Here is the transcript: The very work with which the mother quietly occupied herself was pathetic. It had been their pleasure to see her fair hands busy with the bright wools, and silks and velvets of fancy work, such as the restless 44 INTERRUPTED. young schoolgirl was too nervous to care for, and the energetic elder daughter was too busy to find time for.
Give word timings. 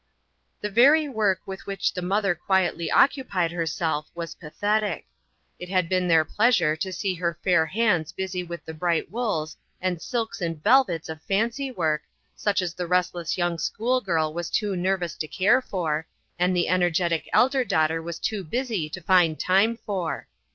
The 0.61 0.71
very 0.71 1.07
work 1.07 1.41
with 1.45 1.67
which 1.67 1.93
the 1.93 2.01
mother 2.01 2.33
quietly 2.33 2.89
occupied 2.89 3.51
herself 3.51 4.09
was 4.15 4.33
pathetic. 4.33 5.05
It 5.59 5.69
had 5.69 5.87
been 5.87 6.07
their 6.07 6.25
pleasure 6.25 6.75
to 6.75 6.91
see 6.91 7.13
her 7.13 7.37
fair 7.43 7.67
hands 7.67 8.11
busy 8.11 8.41
with 8.43 8.65
the 8.65 8.73
bright 8.73 9.11
wools, 9.11 9.57
and 9.79 10.01
silks 10.01 10.41
and 10.41 10.57
velvets 10.63 11.07
of 11.07 11.21
fancy 11.21 11.69
work, 11.69 12.01
such 12.35 12.63
as 12.63 12.73
the 12.73 12.87
restless 12.87 13.33
44 13.35 13.43
INTERRUPTED. 13.43 13.51
young 13.51 13.59
schoolgirl 13.59 14.33
was 14.33 14.49
too 14.49 14.75
nervous 14.75 15.15
to 15.17 15.27
care 15.27 15.61
for, 15.61 16.07
and 16.39 16.55
the 16.57 16.67
energetic 16.67 17.29
elder 17.31 17.63
daughter 17.63 18.01
was 18.01 18.17
too 18.17 18.43
busy 18.43 18.89
to 18.89 19.01
find 19.01 19.39
time 19.39 19.77
for. 19.85 20.25